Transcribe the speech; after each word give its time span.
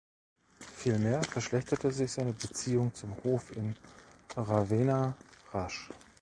Vielmehr 0.77 1.21
verschlechterte 1.21 1.91
sich 1.91 2.11
seine 2.11 2.33
Beziehung 2.33 2.91
zum 2.95 3.15
Hof 3.23 3.55
in 3.55 3.75
Ravenna 4.35 5.15
rasch. 5.53 5.91